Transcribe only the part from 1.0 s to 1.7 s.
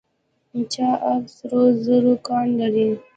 اب سرو